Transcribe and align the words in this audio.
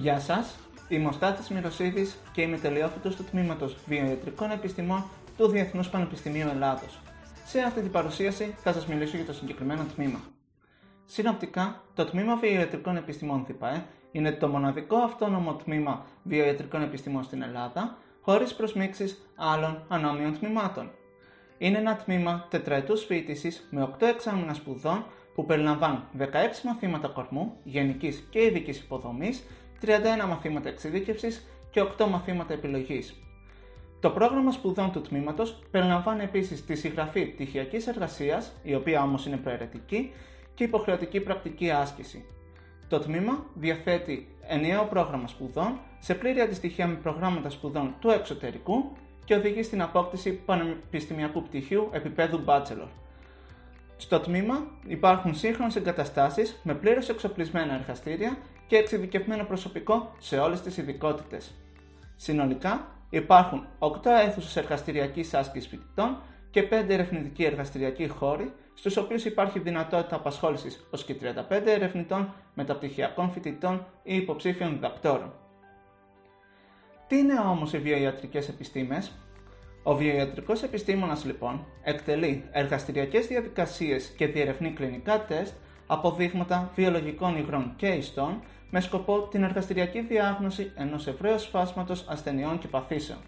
Γεια 0.00 0.20
σας, 0.20 0.58
είμαι 0.88 1.08
ο 1.08 1.12
Στάθης 1.12 1.48
Μυροσίδης 1.48 2.16
και 2.32 2.42
είμαι 2.42 2.56
τελειόφυτος 2.56 3.16
του 3.16 3.24
τμήματος 3.24 3.76
Βιοιατρικών 3.86 4.50
Επιστημών 4.50 5.04
του 5.36 5.48
Διεθνούς 5.48 5.88
Πανεπιστημίου 5.88 6.48
Ελλάδος. 6.48 6.98
Σε 7.44 7.60
αυτή 7.60 7.80
την 7.80 7.90
παρουσίαση 7.90 8.54
θα 8.62 8.72
σας 8.72 8.86
μιλήσω 8.86 9.16
για 9.16 9.26
το 9.26 9.32
συγκεκριμένο 9.32 9.84
τμήμα. 9.94 10.20
Συνοπτικά, 11.04 11.82
το 11.94 12.04
Τμήμα 12.04 12.36
Βιοιατρικών 12.36 12.96
Επιστημών 12.96 13.46
ΔΠΑΕ 13.48 13.84
είναι 14.12 14.32
το 14.32 14.48
μοναδικό 14.48 14.96
αυτόνομο 14.96 15.54
τμήμα 15.54 16.06
βιοιατρικών 16.22 16.82
επιστημών 16.82 17.22
στην 17.22 17.42
Ελλάδα, 17.42 17.96
χωρίς 18.20 18.54
προσμίξεις 18.54 19.30
άλλων 19.36 19.84
ανώμιων 19.88 20.38
τμήματων. 20.38 20.90
Είναι 21.58 21.78
ένα 21.78 21.96
τμήμα 21.96 22.46
τετραετούς 22.50 23.04
φοιτησης 23.04 23.68
με 23.70 23.82
8 23.82 24.06
εξάμεινα 24.06 24.54
σπουδών 24.54 25.04
που 25.34 25.46
περιλαμβάνουν 25.46 26.02
16 26.18 26.22
μαθήματα 26.64 27.08
κορμού, 27.08 27.56
γενικής 27.64 28.26
και 28.30 28.42
ειδικής 28.42 28.78
υποδομής, 28.78 29.42
31 29.86 30.26
μαθήματα 30.28 30.68
εξειδίκευσης 30.68 31.46
και 31.70 31.80
8 31.98 32.06
μαθήματα 32.08 32.52
επιλογής. 32.52 33.14
Το 34.00 34.10
πρόγραμμα 34.10 34.50
σπουδών 34.50 34.92
του 34.92 35.00
τμήματος 35.00 35.62
περιλαμβάνει 35.70 36.22
επίσης 36.22 36.64
τη 36.64 36.74
συγγραφή 36.74 37.26
πτυχιακής 37.26 37.86
εργασίας, 37.86 38.52
η 38.62 38.74
οποία 38.74 39.02
όμως 39.02 39.26
είναι 39.26 39.36
προαιρετική, 39.36 40.12
και 40.54 40.64
υποχρεωτική 40.64 41.20
πρακτική 41.20 41.70
άσκηση. 41.70 42.24
Το 42.88 42.98
τμήμα 42.98 43.46
διαθέτει 43.54 44.28
ενιαίο 44.46 44.84
πρόγραμμα 44.84 45.26
σπουδών 45.26 45.78
σε 45.98 46.14
πλήρη 46.14 46.40
αντιστοιχεία 46.40 46.86
με 46.86 46.94
προγράμματα 46.94 47.50
σπουδών 47.50 47.94
του 48.00 48.10
εξωτερικού 48.10 48.92
και 49.24 49.34
οδηγεί 49.34 49.62
στην 49.62 49.82
απόκτηση 49.82 50.32
πανεπιστημιακού 50.32 51.42
πτυχίου 51.42 51.88
επίπεδου 51.92 52.44
bachelor. 52.46 52.88
Στο 53.96 54.20
τμήμα 54.20 54.66
υπάρχουν 54.86 55.34
σύγχρονες 55.34 55.76
εγκαταστάσεις 55.76 56.60
με 56.62 56.74
πλήρως 56.74 57.08
εξοπλισμένα 57.08 57.74
εργαστήρια 57.74 58.36
και 58.66 58.76
εξειδικευμένο 58.76 59.44
προσωπικό 59.44 60.12
σε 60.18 60.38
όλες 60.38 60.60
τις 60.60 60.76
ειδικότητες. 60.76 61.54
Συνολικά 62.16 62.86
υπάρχουν 63.10 63.66
8 63.78 64.10
αίθουσες 64.26 64.56
εργαστηριακής 64.56 65.34
άσκησης 65.34 65.68
φοιτητών 65.68 66.16
και 66.50 66.62
5 66.62 66.88
ερευνητικοί 66.88 67.44
εργαστηριακοί 67.44 68.08
χώροι, 68.08 68.52
στους 68.74 68.96
οποίους 68.96 69.24
υπάρχει 69.24 69.58
δυνατότητα 69.58 70.16
απασχόλησης 70.16 70.86
ως 70.90 71.04
και 71.04 71.14
35 71.14 71.66
ερευνητών, 71.66 72.34
μεταπτυχιακών 72.54 73.30
φοιτητών 73.30 73.86
ή 74.02 74.16
υποψήφιων 74.16 74.70
διδακτόρων. 74.70 75.32
Τι 77.06 77.18
είναι 77.18 77.38
όμως 77.38 77.72
οι 77.72 77.78
βιοιατρικές 77.78 78.48
επιστήμες, 78.48 79.12
ο 79.82 79.94
βιοιατρικός 79.94 80.62
επιστήμονας 80.62 81.24
λοιπόν 81.24 81.66
εκτελεί 81.82 82.44
εργαστηριακές 82.50 83.26
διαδικασίες 83.26 84.06
και 84.16 84.26
διερευνεί 84.26 84.70
κλινικά 84.70 85.24
τεστ 85.24 85.54
αποδείγματα 85.86 86.70
βιολογικών 86.74 87.36
υγρών 87.36 87.72
και 87.76 87.86
ιστών 87.86 88.42
με 88.70 88.80
σκοπό 88.80 89.20
την 89.20 89.42
εργαστηριακή 89.42 90.00
διάγνωση 90.00 90.72
ενός 90.76 91.06
ευρέως 91.06 91.44
φάσματος 91.44 92.04
ασθενειών 92.08 92.58
και 92.58 92.68
παθήσεων. 92.68 93.18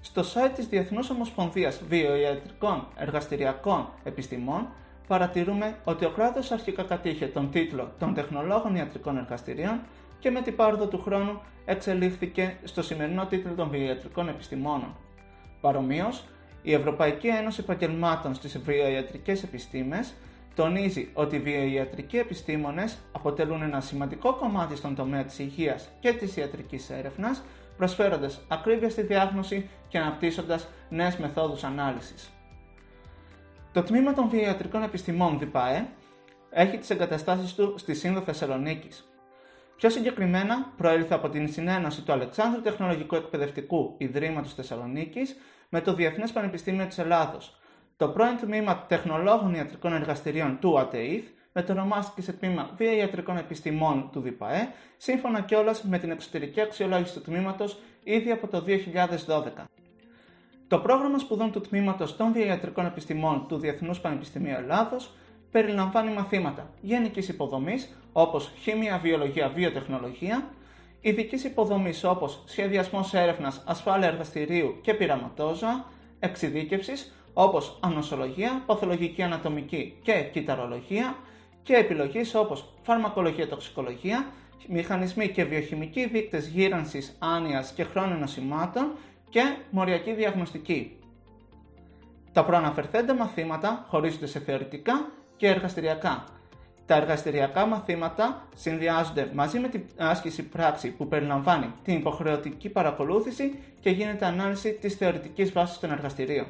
Στο 0.00 0.22
site 0.22 0.52
της 0.54 0.66
Διεθνούς 0.66 1.10
Ομοσπονδίας 1.10 1.82
Βιοιατρικών 1.88 2.86
Εργαστηριακών 2.96 3.88
Επιστημών 4.04 4.68
παρατηρούμε 5.06 5.76
ότι 5.84 6.04
ο 6.04 6.10
κράτος 6.10 6.50
αρχικά 6.50 6.82
κατήχε 6.82 7.26
τον 7.26 7.50
τίτλο 7.50 7.92
των 7.98 8.14
τεχνολόγων 8.14 8.74
ιατρικών 8.74 9.16
εργαστηρίων 9.16 9.80
και 10.18 10.30
με 10.30 10.40
την 10.40 10.56
πάροδο 10.56 10.86
του 10.86 11.02
χρόνου 11.02 11.40
εξελίχθηκε 11.64 12.56
στο 12.64 12.82
σημερινό 12.82 13.26
τίτλο 13.26 13.52
των 13.54 13.68
βιοιατρικών 13.70 14.28
επιστημόνων. 14.28 14.96
Παρομοίως, 15.60 16.24
η 16.62 16.72
Ευρωπαϊκή 16.72 17.26
Ένωση 17.26 17.60
Επαγγελμάτων 17.60 18.34
στις 18.34 18.58
Βιοιατρικές 18.58 19.42
Επιστήμες 19.42 20.14
τονίζει 20.58 21.10
ότι 21.14 21.36
οι 21.36 21.38
βιοιατρικοί 21.38 22.18
επιστήμονες 22.18 22.98
αποτελούν 23.12 23.62
ένα 23.62 23.80
σημαντικό 23.80 24.34
κομμάτι 24.34 24.76
στον 24.76 24.94
τομέα 24.94 25.24
της 25.24 25.38
υγείας 25.38 25.88
και 26.00 26.12
της 26.12 26.36
ιατρικής 26.36 26.90
έρευνας, 26.90 27.42
προσφέροντας 27.76 28.40
ακρίβεια 28.48 28.90
στη 28.90 29.02
διάγνωση 29.02 29.68
και 29.88 29.98
αναπτύσσοντας 29.98 30.68
νέες 30.88 31.16
μεθόδους 31.16 31.64
ανάλυσης. 31.64 32.30
Το 33.72 33.82
τμήμα 33.82 34.12
των 34.12 34.28
βιοιατρικών 34.28 34.82
επιστημών 34.82 35.38
ΔΠΑΕ 35.38 35.86
έχει 36.50 36.78
τις 36.78 36.90
εγκαταστάσεις 36.90 37.54
του 37.54 37.74
στη 37.78 37.94
Σύνδο 37.94 38.20
Θεσσαλονίκης. 38.20 39.08
Πιο 39.76 39.90
συγκεκριμένα, 39.90 40.72
προήλθε 40.76 41.14
από 41.14 41.28
την 41.28 41.52
συνένωση 41.52 42.02
του 42.02 42.12
Αλεξάνδρου 42.12 42.60
Τεχνολογικού 42.60 43.14
Εκπαιδευτικού 43.14 43.94
Ιδρύματος 43.98 44.54
Θεσσαλονίκης 44.54 45.36
με 45.68 45.80
το 45.80 45.94
Διεθνές 45.94 46.32
Πανεπιστήμιο 46.32 46.86
της 46.86 46.98
Ελλάδος, 46.98 47.58
το 47.98 48.08
πρώην 48.08 48.36
τμήμα 48.36 48.84
Τεχνολόγων 48.88 49.54
Ιατρικών 49.54 49.92
Εργαστηρίων 49.92 50.58
του 50.60 50.78
ΑΤΕΙΘ 50.78 51.24
μετονομάστηκε 51.52 52.22
σε 52.22 52.32
τμήμα 52.32 52.70
Ιατρικών 52.98 53.36
Επιστημών 53.36 54.08
του 54.12 54.20
ΔΠΑΕ, 54.20 54.68
σύμφωνα 54.96 55.40
κιόλας 55.40 55.82
με 55.82 55.98
την 55.98 56.10
εξωτερική 56.10 56.60
αξιολόγηση 56.60 57.14
του 57.14 57.20
τμήματος 57.20 57.78
ήδη 58.04 58.30
από 58.30 58.46
το 58.46 58.64
2012. 58.66 59.64
Το 60.68 60.78
πρόγραμμα 60.78 61.18
σπουδών 61.18 61.52
του 61.52 61.60
τμήματος 61.60 62.16
των 62.16 62.34
Ιατρικών 62.34 62.86
Επιστημών 62.86 63.46
του 63.48 63.58
Διεθνούς 63.58 64.00
Πανεπιστημίου 64.00 64.54
Ελλάδος 64.56 65.10
περιλαμβάνει 65.50 66.12
μαθήματα 66.12 66.70
γενικής 66.80 67.28
υποδομής 67.28 67.96
όπως 68.12 68.52
χημία, 68.60 68.98
βιολογία, 68.98 69.48
βιοτεχνολογία, 69.48 70.48
ειδικής 71.00 71.44
υποδομής 71.44 72.04
όπως 72.04 72.42
σχεδιασμός 72.46 73.14
έρευνας, 73.14 73.62
ασφάλεια 73.66 74.08
εργαστηρίου 74.08 74.78
και 74.82 74.94
πειραματόζωα, 74.94 75.84
εξειδίκευσης 76.18 77.12
όπως 77.40 77.78
ανοσολογία, 77.80 78.62
παθολογική 78.66 79.22
ανατομική 79.22 79.98
και 80.02 80.12
κυταρολογία 80.32 81.16
και 81.62 81.74
επιλογής 81.74 82.34
όπως 82.34 82.64
φαρμακολογία 82.82 83.48
τοξικολογία, 83.48 84.26
μηχανισμοί 84.68 85.28
και 85.28 85.44
βιοχημικοί 85.44 86.06
δείκτες 86.06 86.46
γύρανσης, 86.46 87.16
άνοιας 87.18 87.72
και 87.72 87.84
χρόνου 87.84 88.18
νοσημάτων 88.18 88.92
και 89.28 89.56
μοριακή 89.70 90.12
διαγνωστική. 90.12 90.96
Τα 92.32 92.44
προαναφερθέντα 92.44 93.14
μαθήματα 93.14 93.86
χωρίζονται 93.88 94.26
σε 94.26 94.38
θεωρητικά 94.38 95.10
και 95.36 95.48
εργαστηριακά. 95.48 96.24
Τα 96.86 96.94
εργαστηριακά 96.94 97.66
μαθήματα 97.66 98.46
συνδυάζονται 98.54 99.30
μαζί 99.34 99.58
με 99.58 99.68
την 99.68 99.82
άσκηση 99.96 100.42
πράξη 100.42 100.90
που 100.90 101.08
περιλαμβάνει 101.08 101.72
την 101.84 101.94
υποχρεωτική 101.94 102.68
παρακολούθηση 102.68 103.58
και 103.80 103.90
γίνεται 103.90 104.26
ανάλυση 104.26 104.72
της 104.72 104.94
θεωρητικής 104.94 105.52
βάσης 105.52 105.78
των 105.78 105.90
εργαστηρίων. 105.90 106.46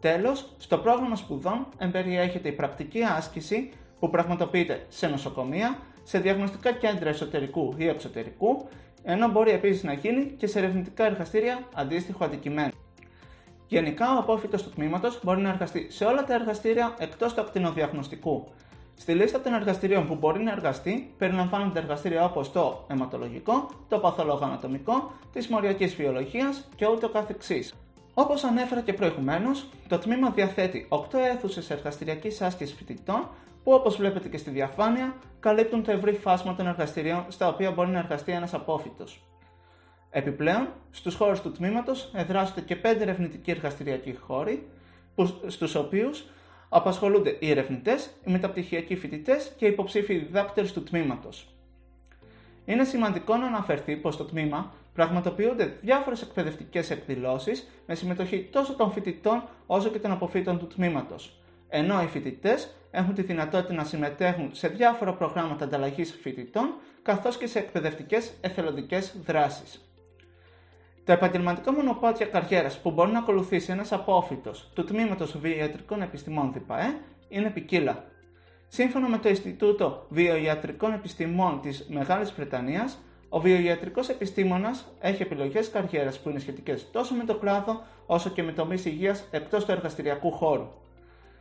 Τέλος, 0.00 0.48
στο 0.58 0.78
πρόγραμμα 0.78 1.16
σπουδών 1.16 1.66
εμπεριέχεται 1.78 2.48
η 2.48 2.52
πρακτική 2.52 3.02
άσκηση 3.02 3.70
που 4.00 4.10
πραγματοποιείται 4.10 4.86
σε 4.88 5.06
νοσοκομεία, 5.06 5.78
σε 6.02 6.18
διαγνωστικά 6.18 6.72
κέντρα 6.72 7.08
εσωτερικού 7.08 7.74
ή 7.76 7.86
εξωτερικού, 7.86 8.68
ενώ 9.02 9.28
μπορεί 9.28 9.50
επίσης 9.50 9.82
να 9.82 9.92
γίνει 9.92 10.24
και 10.24 10.46
σε 10.46 10.58
ερευνητικά 10.58 11.04
εργαστήρια 11.04 11.58
αντίστοιχου 11.74 12.24
αντικειμένου. 12.24 12.72
Γενικά, 13.68 14.14
ο 14.14 14.18
απόφυτος 14.18 14.62
του 14.62 14.70
τμήματος 14.70 15.20
μπορεί 15.24 15.40
να 15.40 15.48
εργαστεί 15.48 15.86
σε 15.90 16.04
όλα 16.04 16.24
τα 16.24 16.34
εργαστήρια 16.34 16.94
εκτός 16.98 17.34
του 17.34 17.40
ακτινοδιαγνωστικού. 17.40 18.48
Στη 18.94 19.12
λίστα 19.12 19.40
των 19.40 19.54
εργαστηρίων 19.54 20.06
που 20.06 20.14
μπορεί 20.14 20.42
να 20.42 20.52
εργαστεί 20.52 21.14
περιλαμβάνονται 21.18 21.78
εργαστήρια 21.78 22.24
όπως 22.24 22.52
το 22.52 22.84
αιματολογικό, 22.88 23.70
το 23.88 23.98
παθολογοανατομικό, 23.98 25.12
της 25.32 25.48
μοριακής 25.48 25.94
βιολογίας 25.94 26.68
και 26.76 26.86
ούτω 26.86 27.08
καθεξής. 27.08 27.74
Όπως 28.20 28.44
ανέφερα 28.44 28.80
και 28.80 28.92
προηγουμένως, 28.92 29.66
το 29.88 29.98
τμήμα 29.98 30.30
διαθέτει 30.30 30.86
8 30.88 31.18
αίθουσες 31.18 31.70
εργαστηριακής 31.70 32.40
άσκησης 32.40 32.74
φοιτητών 32.76 33.28
που 33.64 33.72
όπως 33.72 33.96
βλέπετε 33.96 34.28
και 34.28 34.36
στη 34.36 34.50
διαφάνεια 34.50 35.14
καλύπτουν 35.40 35.82
το 35.82 35.90
ευρύ 35.90 36.12
φάσμα 36.12 36.54
των 36.54 36.66
εργαστηρίων 36.66 37.24
στα 37.28 37.48
οποία 37.48 37.70
μπορεί 37.70 37.90
να 37.90 37.98
εργαστεί 37.98 38.32
ένας 38.32 38.54
απόφυτο. 38.54 39.04
Επιπλέον, 40.10 40.68
στους 40.90 41.14
χώρους 41.14 41.40
του 41.40 41.52
τμήματος 41.52 42.10
εδράζονται 42.14 42.60
και 42.60 42.76
5 42.76 43.00
ερευνητικοί 43.00 43.50
εργαστηριακοί 43.50 44.16
χώροι, 44.20 44.68
στους 45.46 45.74
οποίους 45.74 46.24
απασχολούνται 46.68 47.36
οι 47.40 47.50
ερευνητές, 47.50 48.10
οι 48.24 48.30
μεταπτυχιακοί 48.30 48.96
φοιτητές 48.96 49.52
και 49.56 49.66
οι 49.66 49.68
υποψήφοι 49.68 50.14
διδάκτορε 50.14 50.66
του 50.66 50.82
τμήματος. 50.82 51.48
Είναι 52.64 52.84
σημαντικό 52.84 53.36
να 53.36 53.46
αναφερθεί 53.46 53.96
πως 53.96 54.16
το 54.16 54.24
τμήμα 54.24 54.72
πραγματοποιούνται 54.98 55.78
διάφορες 55.80 56.22
εκπαιδευτικές 56.22 56.90
εκδηλώσεις 56.90 57.68
με 57.86 57.94
συμμετοχή 57.94 58.48
τόσο 58.52 58.74
των 58.74 58.92
φοιτητών 58.92 59.42
όσο 59.66 59.88
και 59.88 59.98
των 59.98 60.10
αποφύτων 60.10 60.58
του 60.58 60.66
τμήματος. 60.66 61.40
Ενώ 61.68 62.02
οι 62.02 62.06
φοιτητές 62.06 62.74
έχουν 62.90 63.14
τη 63.14 63.22
δυνατότητα 63.22 63.74
να 63.74 63.84
συμμετέχουν 63.84 64.50
σε 64.52 64.68
διάφορα 64.68 65.14
προγράμματα 65.14 65.64
ανταλλαγής 65.64 66.18
φοιτητών 66.22 66.74
καθώς 67.02 67.36
και 67.36 67.46
σε 67.46 67.58
εκπαιδευτικές 67.58 68.32
εθελοντικές 68.40 69.16
δράσεις. 69.24 69.92
Τα 71.04 71.12
επαγγελματικά 71.12 71.72
μονοπάτια 71.72 72.26
καριέρας 72.26 72.78
που 72.78 72.90
μπορεί 72.90 73.10
να 73.10 73.18
ακολουθήσει 73.18 73.72
ένας 73.72 73.92
απόφυτος 73.92 74.70
του 74.74 74.84
τμήματος 74.84 75.38
Βιοιατρικών 75.38 76.02
Επιστημών 76.02 76.52
ΔΠΑΕ 76.52 77.00
είναι 77.28 77.50
ποικίλα. 77.50 78.04
Σύμφωνα 78.68 79.08
με 79.08 79.18
το 79.18 79.28
Ινστιτούτο 79.28 80.06
Βιοιατρικών 80.08 80.92
Επιστημών 80.92 81.60
της 81.60 81.86
Μεγάλης 81.88 82.32
Βρετανίας, 82.32 82.98
ο 83.28 83.40
βιοιατρικός 83.40 84.08
επιστήμονας 84.08 84.86
έχει 85.00 85.22
επιλογές 85.22 85.70
καριέρας 85.70 86.18
που 86.18 86.28
είναι 86.28 86.38
σχετικές 86.38 86.90
τόσο 86.90 87.14
με 87.14 87.24
το 87.24 87.34
κλάδο 87.34 87.82
όσο 88.06 88.30
και 88.30 88.42
με 88.42 88.52
τομείς 88.52 88.84
υγείας 88.84 89.24
εκτός 89.30 89.64
του 89.64 89.70
εργαστηριακού 89.70 90.30
χώρου. 90.32 90.68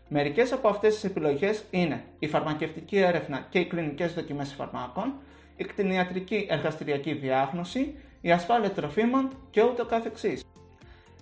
Μερικές 0.09 0.51
από 0.51 0.67
αυτές 0.67 0.93
τις 0.93 1.03
επιλογές 1.03 1.63
είναι 1.69 2.03
η 2.19 2.27
φαρμακευτική 2.27 2.97
έρευνα 2.97 3.47
και 3.49 3.59
οι 3.59 3.65
κλινικές 3.65 4.13
δοκιμές 4.13 4.53
φαρμάκων, 4.53 5.13
η 5.55 5.63
κτηνιατρική 5.63 6.47
εργαστηριακή 6.49 7.13
διάγνωση, 7.13 7.95
η 8.21 8.31
ασφάλεια 8.31 8.71
τροφίμων 8.71 9.29
και 9.49 9.63
ούτω 9.63 9.85
καθεξής. 9.85 10.43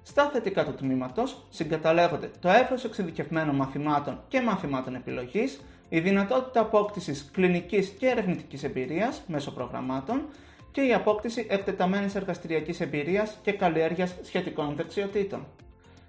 Στα 0.03 0.29
θετικά 0.29 0.65
του 0.65 0.73
τμήματος 0.73 1.45
συγκαταλέγονται 1.49 2.31
το 2.39 2.49
εύρος 2.49 2.83
εξειδικευμένων 2.83 3.55
μαθημάτων 3.55 4.19
και 4.27 4.41
μαθημάτων 4.41 4.95
επιλογής, 4.95 5.61
η 5.89 5.99
δυνατότητα 5.99 6.59
απόκτησης 6.59 7.29
κλινικής 7.33 7.89
και 7.89 8.07
ερευνητικής 8.07 8.63
εμπειρίας 8.63 9.21
μέσω 9.27 9.51
προγραμμάτων 9.51 10.21
και 10.75 10.81
η 10.81 10.93
απόκτηση 10.93 11.47
εκτεταμένης 11.49 12.15
εργαστηριακής 12.15 12.79
εμπειρίας 12.79 13.37
και 13.41 13.51
καλλιέργειας 13.51 14.15
σχετικών 14.21 14.75
δεξιοτήτων. 14.75 15.45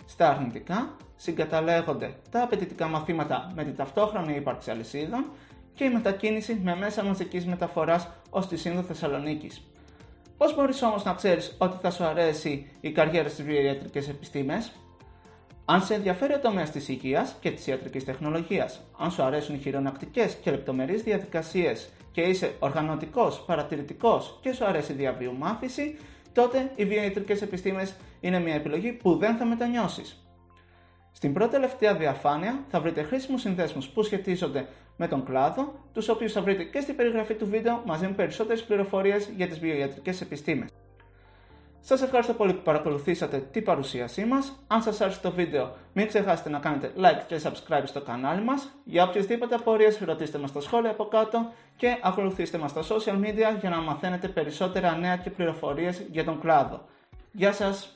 Στα 0.06 0.28
αρνητικά 0.30 0.96
συγκαταλέγονται 1.16 2.14
τα 2.30 2.42
απαιτητικά 2.42 2.86
μαθήματα 2.86 3.52
με 3.54 3.64
την 3.64 3.76
ταυτόχρονη 3.76 4.36
ύπαρξη 4.36 4.70
αλυσίδων 4.70 5.24
και 5.74 5.84
η 5.84 5.90
μετακίνηση 5.90 6.60
με 6.62 6.76
μέσα 6.76 7.04
μαζικής 7.04 7.46
μεταφοράς 7.46 8.08
ως 8.30 8.48
τη 8.48 8.56
Σύνδο 8.56 8.82
Θεσσαλονίκης. 8.82 9.62
Πώς 10.36 10.54
μπορείς 10.54 10.82
όμως 10.82 11.04
να 11.04 11.14
ξέρεις 11.14 11.54
ότι 11.58 11.76
θα 11.82 11.90
σου 11.90 12.04
αρέσει 12.04 12.70
η 12.80 12.92
καριέρα 12.92 13.28
στις 13.28 13.44
βιοιατρικέ 13.44 13.98
επιστήμες, 13.98 14.72
αν 15.68 15.82
σε 15.82 15.94
ενδιαφέρει 15.94 16.34
ο 16.34 16.38
τομέας 16.38 16.70
της 16.70 16.88
υγείας 16.88 17.36
και 17.40 17.50
της 17.50 17.66
ιατρικής 17.66 18.04
τεχνολογίας, 18.04 18.80
αν 18.98 19.10
σου 19.10 19.22
αρέσουν 19.22 19.54
οι 19.54 19.58
χειρονακτικές 19.58 20.34
και 20.34 20.50
λεπτομερείς 20.50 21.02
διαδικασίες 21.02 21.88
και 22.12 22.20
είσαι 22.20 22.52
οργανωτικός, 22.58 23.44
παρατηρητικός 23.46 24.38
και 24.40 24.52
σου 24.52 24.64
αρέσει 24.64 24.92
η 24.92 24.94
διαβίου 24.94 25.36
μάθηση, 25.38 25.98
τότε 26.32 26.72
οι 26.74 26.84
βιοιατρικέ 26.84 27.32
επιστήμες 27.32 27.94
είναι 28.20 28.38
μια 28.38 28.54
επιλογή 28.54 28.92
που 28.92 29.16
δεν 29.16 29.36
θα 29.36 29.44
μετανιώσεις. 29.44 30.26
Στην 31.12 31.32
πρώτη 31.32 31.50
τελευταία 31.50 31.94
διαφάνεια 31.94 32.64
θα 32.68 32.80
βρείτε 32.80 33.02
χρήσιμους 33.02 33.40
συνδέσμους 33.40 33.88
που 33.88 34.02
σχετίζονται 34.02 34.66
με 34.96 35.08
τον 35.08 35.24
κλάδο, 35.24 35.74
τους 35.92 36.08
οποίους 36.08 36.32
θα 36.32 36.42
βρείτε 36.42 36.62
και 36.62 36.80
στην 36.80 36.96
περιγραφή 36.96 37.34
του 37.34 37.46
βίντεο 37.46 37.82
μαζί 37.86 38.06
με 38.06 38.12
περισσότερες 38.12 38.64
πληροφορίες 38.64 39.30
για 39.36 39.48
τις 39.48 39.58
βιοιατρικές 39.58 40.20
επιστήμες. 40.20 40.70
Σας 41.88 42.02
ευχαριστώ 42.02 42.32
πολύ 42.32 42.52
που 42.52 42.62
παρακολουθήσατε 42.62 43.38
την 43.38 43.64
παρουσίασή 43.64 44.24
μας. 44.24 44.52
Αν 44.66 44.82
σας 44.82 45.00
άρεσε 45.00 45.20
το 45.20 45.30
βίντεο 45.30 45.76
μην 45.92 46.06
ξεχάσετε 46.06 46.50
να 46.50 46.58
κάνετε 46.58 46.92
like 46.96 47.22
και 47.26 47.40
subscribe 47.42 47.82
στο 47.84 48.00
κανάλι 48.00 48.42
μας. 48.42 48.68
Για 48.84 49.04
οποιασδήποτε 49.04 49.54
απορίες 49.54 49.98
ρωτήστε 49.98 50.38
μας 50.38 50.50
στα 50.50 50.60
σχόλια 50.60 50.90
από 50.90 51.04
κάτω 51.04 51.52
και 51.76 51.98
ακολουθήστε 52.02 52.58
μας 52.58 52.70
στα 52.70 52.82
social 52.82 53.20
media 53.24 53.58
για 53.60 53.70
να 53.70 53.76
μαθαίνετε 53.80 54.28
περισσότερα 54.28 54.96
νέα 54.96 55.16
και 55.16 55.30
πληροφορίες 55.30 56.02
για 56.10 56.24
τον 56.24 56.40
κλάδο. 56.40 56.84
Γεια 57.32 57.52
σας! 57.52 57.95